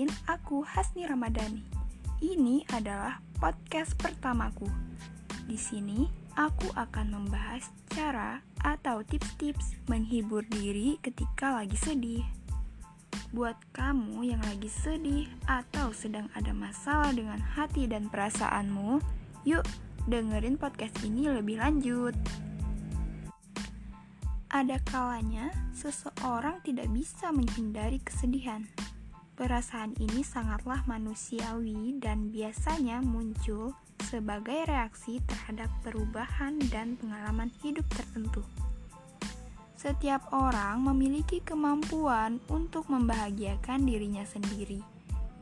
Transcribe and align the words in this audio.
Kenalin, 0.00 0.16
aku 0.32 0.64
Hasni 0.64 1.04
Ramadhani. 1.04 1.60
Ini 2.24 2.64
adalah 2.72 3.20
podcast 3.36 3.92
pertamaku. 4.00 4.64
Di 5.44 5.60
sini, 5.60 6.08
aku 6.40 6.72
akan 6.72 7.20
membahas 7.20 7.68
cara 7.92 8.40
atau 8.64 9.04
tips-tips 9.04 9.76
menghibur 9.92 10.40
diri 10.48 10.96
ketika 11.04 11.52
lagi 11.52 11.76
sedih. 11.76 12.24
Buat 13.36 13.60
kamu 13.76 14.24
yang 14.24 14.40
lagi 14.40 14.72
sedih 14.72 15.28
atau 15.44 15.92
sedang 15.92 16.32
ada 16.32 16.56
masalah 16.56 17.12
dengan 17.12 17.36
hati 17.36 17.84
dan 17.84 18.08
perasaanmu, 18.08 19.04
yuk 19.44 19.68
dengerin 20.08 20.56
podcast 20.56 20.96
ini 21.04 21.28
lebih 21.28 21.60
lanjut. 21.60 22.16
Ada 24.48 24.80
kalanya 24.80 25.52
seseorang 25.76 26.64
tidak 26.64 26.88
bisa 26.88 27.28
menghindari 27.36 28.00
kesedihan. 28.00 28.64
Perasaan 29.40 29.96
ini 29.96 30.20
sangatlah 30.20 30.84
manusiawi 30.84 31.96
dan 31.96 32.28
biasanya 32.28 33.00
muncul 33.00 33.72
sebagai 34.04 34.68
reaksi 34.68 35.16
terhadap 35.24 35.72
perubahan 35.80 36.60
dan 36.68 37.00
pengalaman 37.00 37.48
hidup 37.64 37.88
tertentu. 37.88 38.44
Setiap 39.80 40.28
orang 40.36 40.84
memiliki 40.84 41.40
kemampuan 41.40 42.36
untuk 42.52 42.84
membahagiakan 42.92 43.88
dirinya 43.88 44.28
sendiri, 44.28 44.84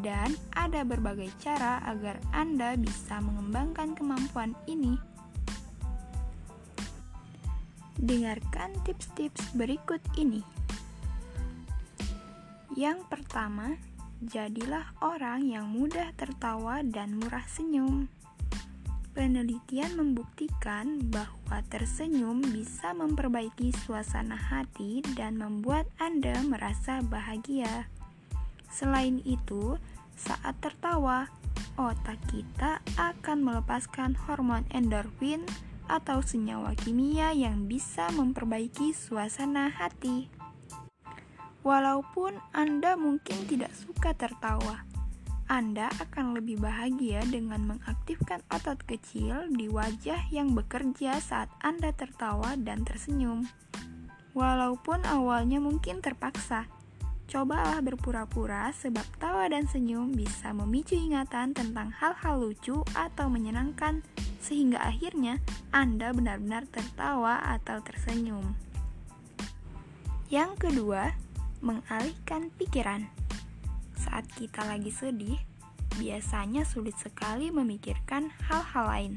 dan 0.00 0.32
ada 0.56 0.88
berbagai 0.88 1.28
cara 1.44 1.84
agar 1.84 2.16
Anda 2.32 2.80
bisa 2.80 3.20
mengembangkan 3.20 3.92
kemampuan 3.92 4.56
ini. 4.64 4.96
Dengarkan 8.00 8.72
tips-tips 8.88 9.52
berikut 9.52 10.00
ini. 10.16 10.40
Yang 12.72 13.04
pertama, 13.04 13.76
jadilah 14.22 14.94
orang 15.02 15.50
yang 15.50 15.66
mudah 15.66 16.14
tertawa 16.14 16.86
dan 16.86 17.18
murah 17.18 17.42
senyum. 17.50 18.06
Penelitian 19.12 19.98
membuktikan 19.98 21.12
bahwa 21.12 21.60
tersenyum 21.68 22.40
bisa 22.40 22.96
memperbaiki 22.96 23.74
suasana 23.84 24.38
hati 24.38 25.04
dan 25.18 25.36
membuat 25.36 25.84
Anda 26.00 26.40
merasa 26.46 27.04
bahagia. 27.04 27.90
Selain 28.72 29.20
itu, 29.28 29.76
saat 30.16 30.56
tertawa, 30.64 31.28
otak 31.76 32.16
kita 32.32 32.80
akan 32.96 33.44
melepaskan 33.44 34.16
hormon 34.16 34.64
endorfin 34.72 35.44
atau 35.92 36.24
senyawa 36.24 36.72
kimia 36.72 37.36
yang 37.36 37.68
bisa 37.68 38.08
memperbaiki 38.16 38.96
suasana 38.96 39.68
hati. 39.68 40.41
Walaupun 41.62 42.42
Anda 42.50 42.98
mungkin 42.98 43.46
tidak 43.46 43.70
suka 43.70 44.18
tertawa, 44.18 44.82
Anda 45.46 45.94
akan 46.02 46.34
lebih 46.34 46.58
bahagia 46.58 47.22
dengan 47.22 47.70
mengaktifkan 47.70 48.42
otot 48.50 48.82
kecil 48.82 49.46
di 49.54 49.70
wajah 49.70 50.26
yang 50.34 50.58
bekerja 50.58 51.22
saat 51.22 51.46
Anda 51.62 51.94
tertawa 51.94 52.58
dan 52.58 52.82
tersenyum. 52.82 53.46
Walaupun 54.34 55.06
awalnya 55.06 55.62
mungkin 55.62 56.02
terpaksa, 56.02 56.66
Cobalah 57.32 57.80
berpura-pura 57.80 58.76
sebab 58.76 59.08
tawa 59.16 59.48
dan 59.48 59.64
senyum 59.64 60.12
bisa 60.12 60.52
memicu 60.52 61.00
ingatan 61.00 61.56
tentang 61.56 61.88
hal-hal 61.88 62.44
lucu 62.44 62.84
atau 62.92 63.32
menyenangkan 63.32 64.04
sehingga 64.36 64.76
akhirnya 64.84 65.40
Anda 65.72 66.12
benar-benar 66.12 66.68
tertawa 66.68 67.40
atau 67.40 67.80
tersenyum. 67.80 68.52
Yang 70.28 70.52
kedua, 70.60 71.16
mengalihkan 71.62 72.50
pikiran. 72.58 73.06
Saat 73.94 74.26
kita 74.34 74.66
lagi 74.66 74.90
sedih, 74.90 75.38
biasanya 75.96 76.66
sulit 76.66 76.98
sekali 76.98 77.54
memikirkan 77.54 78.34
hal-hal 78.50 78.84
lain. 78.90 79.14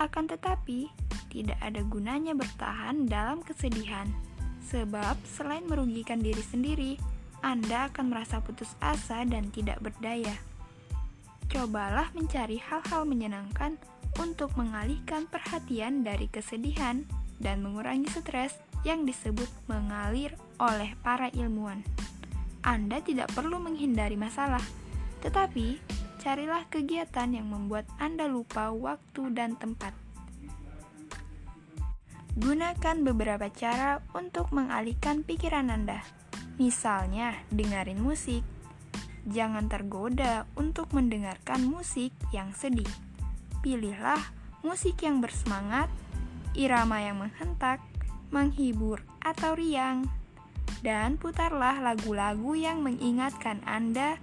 Akan 0.00 0.24
tetapi, 0.24 0.88
tidak 1.28 1.60
ada 1.60 1.84
gunanya 1.84 2.32
bertahan 2.32 3.04
dalam 3.06 3.44
kesedihan, 3.44 4.08
sebab 4.72 5.14
selain 5.28 5.68
merugikan 5.68 6.18
diri 6.18 6.40
sendiri, 6.40 6.92
anda 7.44 7.92
akan 7.92 8.12
merasa 8.12 8.40
putus 8.40 8.72
asa 8.80 9.22
dan 9.28 9.52
tidak 9.52 9.80
berdaya. 9.84 10.32
Cobalah 11.52 12.08
mencari 12.16 12.56
hal-hal 12.56 13.04
menyenangkan 13.04 13.76
untuk 14.16 14.52
mengalihkan 14.56 15.28
perhatian 15.28 16.02
dari 16.06 16.28
kesedihan 16.28 17.04
dan 17.40 17.64
mengurangi 17.64 18.06
stres 18.12 18.56
yang 18.84 19.04
disebut 19.04 19.48
mengalir 19.66 20.36
oleh 20.60 20.92
para 21.00 21.32
ilmuwan. 21.32 21.80
Anda 22.60 23.00
tidak 23.00 23.32
perlu 23.32 23.56
menghindari 23.56 24.20
masalah, 24.20 24.60
tetapi 25.24 25.80
carilah 26.20 26.68
kegiatan 26.68 27.32
yang 27.32 27.48
membuat 27.48 27.88
Anda 27.96 28.28
lupa 28.28 28.68
waktu 28.68 29.32
dan 29.32 29.56
tempat. 29.56 29.96
Gunakan 32.36 32.96
beberapa 33.02 33.48
cara 33.50 34.04
untuk 34.12 34.52
mengalihkan 34.52 35.24
pikiran 35.24 35.72
Anda. 35.72 36.04
Misalnya, 36.60 37.34
dengerin 37.48 37.98
musik. 37.98 38.44
Jangan 39.24 39.66
tergoda 39.66 40.44
untuk 40.54 40.92
mendengarkan 40.92 41.64
musik 41.64 42.12
yang 42.30 42.52
sedih. 42.52 42.88
Pilihlah 43.64 44.20
musik 44.60 45.00
yang 45.00 45.24
bersemangat, 45.24 45.88
irama 46.52 47.00
yang 47.00 47.20
menghentak, 47.20 47.80
menghibur, 48.28 49.02
atau 49.24 49.56
riang. 49.56 50.19
Dan 50.80 51.20
putarlah 51.20 51.76
lagu-lagu 51.84 52.56
yang 52.56 52.80
mengingatkan 52.80 53.60
Anda 53.68 54.16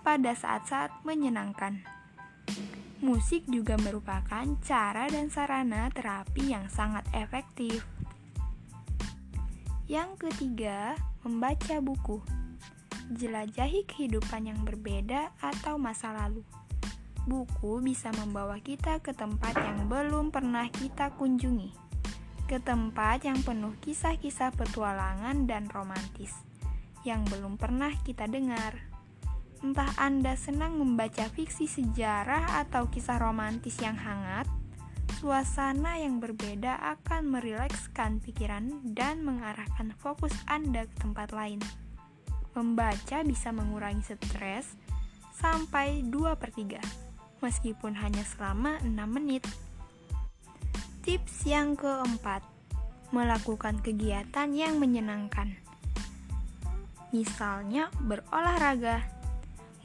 pada 0.00 0.32
saat-saat 0.32 1.04
menyenangkan. 1.04 1.84
Musik 2.98 3.46
juga 3.46 3.78
merupakan 3.78 4.42
cara 4.64 5.06
dan 5.06 5.30
sarana 5.30 5.86
terapi 5.92 6.50
yang 6.50 6.66
sangat 6.72 7.06
efektif. 7.14 7.86
Yang 9.86 10.28
ketiga, 10.28 10.96
membaca 11.22 11.78
buku. 11.78 12.18
Jelajahi 13.08 13.86
kehidupan 13.88 14.50
yang 14.50 14.60
berbeda 14.64 15.32
atau 15.40 15.78
masa 15.78 16.12
lalu. 16.12 16.44
Buku 17.28 17.84
bisa 17.84 18.08
membawa 18.16 18.56
kita 18.60 18.98
ke 19.04 19.12
tempat 19.12 19.56
yang 19.60 19.88
belum 19.88 20.32
pernah 20.32 20.64
kita 20.72 21.12
kunjungi, 21.16 21.87
ke 22.48 22.58
tempat 22.64 23.28
yang 23.28 23.44
penuh 23.44 23.76
kisah-kisah 23.84 24.56
petualangan 24.56 25.44
dan 25.44 25.68
romantis 25.68 26.32
yang 27.04 27.22
belum 27.28 27.60
pernah 27.60 27.92
kita 28.02 28.24
dengar. 28.24 28.88
Entah 29.60 29.92
Anda 30.00 30.32
senang 30.34 30.80
membaca 30.80 31.28
fiksi 31.28 31.68
sejarah 31.68 32.64
atau 32.64 32.88
kisah 32.88 33.20
romantis 33.20 33.76
yang 33.84 34.00
hangat, 34.00 34.48
Suasana 35.18 35.98
yang 35.98 36.22
berbeda 36.22 36.78
akan 36.78 37.34
merilekskan 37.34 38.22
pikiran 38.22 38.70
dan 38.94 39.26
mengarahkan 39.26 39.90
fokus 39.98 40.30
Anda 40.46 40.86
ke 40.86 40.94
tempat 41.02 41.34
lain. 41.34 41.58
Membaca 42.54 43.26
bisa 43.26 43.50
mengurangi 43.50 44.06
stres 44.06 44.78
sampai 45.34 46.06
2 46.06 46.38
per 46.38 46.54
3, 46.54 46.78
meskipun 47.42 47.98
hanya 47.98 48.22
selama 48.22 48.78
6 48.86 48.94
menit. 49.10 49.42
Tips 51.08 51.48
yang 51.48 51.72
keempat, 51.72 52.44
melakukan 53.16 53.80
kegiatan 53.80 54.44
yang 54.52 54.76
menyenangkan. 54.76 55.56
Misalnya 57.16 57.88
berolahraga. 57.96 59.08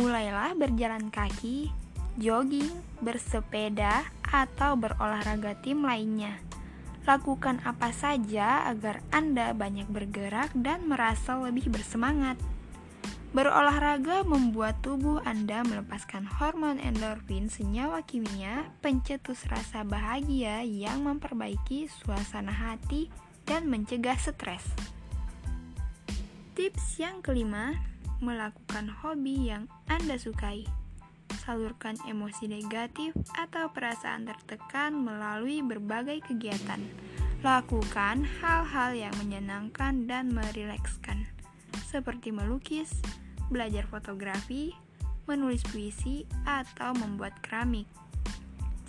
Mulailah 0.00 0.56
berjalan 0.56 1.12
kaki, 1.12 1.68
jogging, 2.16 2.72
bersepeda, 3.04 4.08
atau 4.32 4.80
berolahraga 4.80 5.60
tim 5.60 5.84
lainnya. 5.84 6.40
Lakukan 7.04 7.60
apa 7.68 7.92
saja 7.92 8.64
agar 8.72 9.04
Anda 9.12 9.52
banyak 9.52 9.92
bergerak 9.92 10.56
dan 10.56 10.88
merasa 10.88 11.36
lebih 11.36 11.68
bersemangat. 11.68 12.40
Berolahraga 13.30 14.26
membuat 14.26 14.82
tubuh 14.82 15.22
Anda 15.22 15.62
melepaskan 15.62 16.26
hormon 16.26 16.82
endorfin, 16.82 17.46
senyawa 17.46 18.02
kimia 18.02 18.66
pencetus 18.82 19.46
rasa 19.46 19.86
bahagia 19.86 20.66
yang 20.66 21.06
memperbaiki 21.06 21.86
suasana 21.86 22.50
hati 22.50 23.06
dan 23.46 23.70
mencegah 23.70 24.18
stres. 24.18 24.66
Tips 26.58 26.98
yang 26.98 27.22
kelima, 27.22 27.78
melakukan 28.18 28.90
hobi 28.90 29.46
yang 29.46 29.70
Anda 29.86 30.18
sukai 30.18 30.66
salurkan 31.46 31.96
emosi 32.04 32.46
negatif 32.50 33.16
atau 33.34 33.72
perasaan 33.72 34.28
tertekan 34.28 34.92
melalui 34.92 35.64
berbagai 35.64 36.26
kegiatan. 36.28 36.82
Lakukan 37.40 38.28
hal-hal 38.42 38.92
yang 38.92 39.14
menyenangkan 39.16 40.04
dan 40.04 40.28
merilekskan, 40.30 41.24
seperti 41.86 42.30
melukis, 42.34 43.02
belajar 43.50 43.86
fotografi, 43.86 44.72
menulis 45.26 45.62
puisi, 45.68 46.26
atau 46.46 46.94
membuat 46.96 47.38
keramik. 47.42 47.86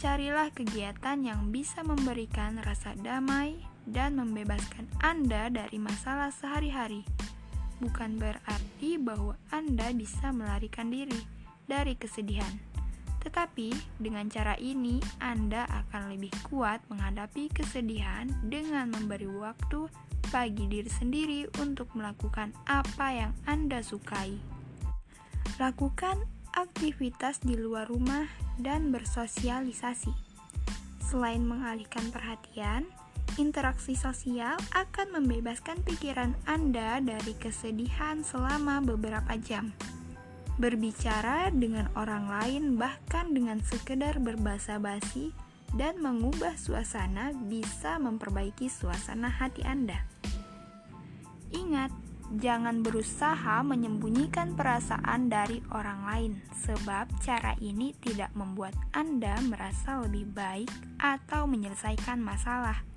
Carilah 0.01 0.49
kegiatan 0.49 1.21
yang 1.21 1.53
bisa 1.53 1.85
memberikan 1.85 2.57
rasa 2.65 2.97
damai 2.97 3.61
dan 3.85 4.17
membebaskan 4.17 4.89
Anda 5.01 5.49
dari 5.53 5.77
masalah 5.77 6.33
sehari-hari. 6.33 7.05
bukan 7.81 8.21
berarti 8.21 9.01
bahwa 9.01 9.33
Anda 9.49 9.89
bisa 9.89 10.29
melarikan 10.29 10.93
diri 10.93 11.17
dari 11.65 11.97
kesedihan. 11.97 12.70
Tetapi 13.21 14.01
dengan 14.01 14.25
cara 14.27 14.57
ini, 14.57 14.97
Anda 15.21 15.69
akan 15.69 16.17
lebih 16.17 16.33
kuat 16.49 16.81
menghadapi 16.89 17.53
kesedihan 17.53 18.27
dengan 18.45 18.89
memberi 18.89 19.29
waktu 19.29 19.85
bagi 20.33 20.65
diri 20.65 20.89
sendiri 20.89 21.39
untuk 21.61 21.93
melakukan 21.93 22.55
apa 22.65 23.07
yang 23.13 23.31
Anda 23.45 23.85
sukai. 23.85 24.37
Lakukan 25.61 26.25
aktivitas 26.57 27.45
di 27.45 27.53
luar 27.55 27.85
rumah 27.87 28.25
dan 28.57 28.89
bersosialisasi. 28.89 30.11
Selain 31.03 31.43
mengalihkan 31.43 32.07
perhatian, 32.09 32.87
interaksi 33.35 33.95
sosial 33.95 34.55
akan 34.71 35.21
membebaskan 35.21 35.83
pikiran 35.83 36.35
Anda 36.47 37.03
dari 37.03 37.35
kesedihan 37.35 38.23
selama 38.23 38.79
beberapa 38.83 39.35
jam. 39.39 39.75
Berbicara 40.61 41.49
dengan 41.49 41.89
orang 41.97 42.29
lain 42.29 42.77
bahkan 42.77 43.33
dengan 43.33 43.57
sekedar 43.65 44.21
berbahasa 44.21 44.77
basi 44.77 45.33
dan 45.73 45.97
mengubah 45.97 46.53
suasana 46.53 47.33
bisa 47.49 47.97
memperbaiki 47.97 48.69
suasana 48.69 49.25
hati 49.25 49.65
Anda. 49.65 50.05
Ingat, 51.49 51.89
jangan 52.37 52.85
berusaha 52.85 53.65
menyembunyikan 53.65 54.53
perasaan 54.53 55.33
dari 55.33 55.65
orang 55.73 56.05
lain, 56.05 56.31
sebab 56.61 57.09
cara 57.25 57.57
ini 57.57 57.97
tidak 57.97 58.29
membuat 58.37 58.77
Anda 58.93 59.41
merasa 59.41 59.97
lebih 60.05 60.29
baik 60.29 60.69
atau 61.01 61.49
menyelesaikan 61.49 62.21
masalah. 62.21 62.90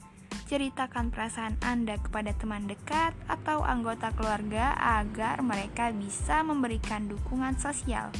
Ceritakan 0.44 1.08
perasaan 1.08 1.56
Anda 1.64 1.96
kepada 1.96 2.36
teman 2.36 2.68
dekat 2.68 3.16
atau 3.32 3.64
anggota 3.64 4.12
keluarga 4.12 4.76
agar 4.76 5.40
mereka 5.40 5.88
bisa 5.88 6.44
memberikan 6.44 7.08
dukungan 7.08 7.56
sosial. 7.56 8.12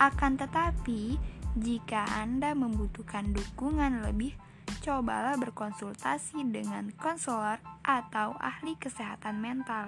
Akan 0.00 0.40
tetapi, 0.40 1.20
jika 1.56 2.08
Anda 2.16 2.56
membutuhkan 2.56 3.36
dukungan 3.36 4.08
lebih, 4.08 4.32
cobalah 4.80 5.36
berkonsultasi 5.36 6.48
dengan 6.48 6.92
konselor 6.96 7.60
atau 7.84 8.36
ahli 8.40 8.76
kesehatan 8.80 9.40
mental. 9.40 9.84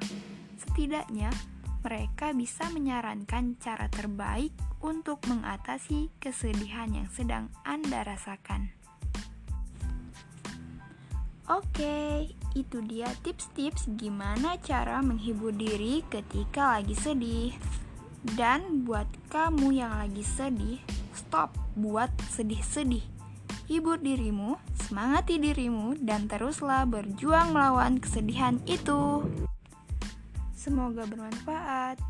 Setidaknya, 0.61 1.33
mereka 1.81 2.37
bisa 2.37 2.69
menyarankan 2.69 3.57
cara 3.63 3.87
terbaik 3.89 4.51
untuk 4.85 5.25
mengatasi 5.25 6.13
kesedihan 6.21 6.91
yang 6.93 7.09
sedang 7.09 7.49
Anda 7.63 8.05
rasakan. 8.05 8.75
Oke, 11.49 12.29
itu 12.53 12.79
dia 12.85 13.09
tips-tips 13.25 13.89
gimana 13.97 14.61
cara 14.61 15.01
menghibur 15.01 15.51
diri 15.57 16.05
ketika 16.13 16.77
lagi 16.77 16.93
sedih. 16.93 17.57
Dan 18.37 18.85
buat 18.85 19.09
kamu 19.33 19.81
yang 19.81 19.97
lagi 19.97 20.21
sedih, 20.21 20.77
Stop 21.19 21.51
buat 21.75 22.09
sedih-sedih. 22.31 23.03
Hibur 23.69 24.01
dirimu, 24.01 24.57
semangati 24.81 25.37
dirimu, 25.37 25.99
dan 26.01 26.25
teruslah 26.25 26.89
berjuang 26.89 27.53
melawan 27.53 28.01
kesedihan 28.01 28.57
itu. 28.65 29.27
Semoga 30.57 31.05
bermanfaat. 31.05 32.01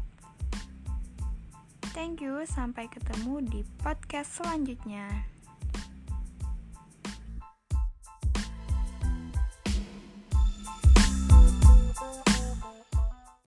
Thank 1.96 2.22
you, 2.22 2.46
sampai 2.46 2.86
ketemu 2.86 3.42
di 3.42 3.60
podcast 3.82 4.38
selanjutnya. 4.38 5.37